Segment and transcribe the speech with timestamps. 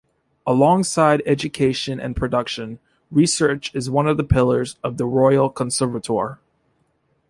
[0.47, 2.79] Alongside education and production,
[3.11, 6.39] research is one of the pillars of the Royal Conservatoire.